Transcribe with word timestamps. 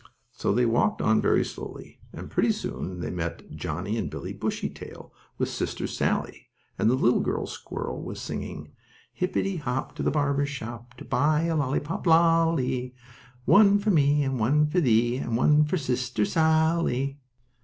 So 0.31 0.51
they 0.51 0.65
walked 0.65 0.99
on 0.99 1.21
very 1.21 1.45
slowly, 1.45 1.99
and 2.11 2.31
pretty 2.31 2.51
soon 2.51 3.01
they 3.01 3.11
met 3.11 3.51
Johnnie 3.51 3.97
and 3.97 4.09
Billie 4.09 4.33
Bushytail 4.33 5.13
with 5.37 5.47
Sister 5.47 5.85
Sallie. 5.85 6.47
And 6.79 6.89
the 6.89 6.95
little 6.95 7.19
girl 7.19 7.45
squirrel 7.45 8.01
was 8.01 8.19
singing: 8.19 8.71
"Hippity 9.13 9.57
hop 9.57 9.93
to 9.93 10.01
the 10.01 10.09
barber 10.09 10.47
shop 10.47 10.95
To 10.95 11.05
buy 11.05 11.43
a 11.43 11.55
lolly 11.55 11.81
pop 11.81 12.07
lally. 12.07 12.95
One 13.45 13.77
for 13.77 13.91
me 13.91 14.23
and 14.23 14.39
one 14.39 14.65
for 14.65 14.79
thee 14.81 15.17
And 15.17 15.37
one 15.37 15.65
for 15.65 15.77
Sister 15.77 16.25
Sallie." 16.25 17.19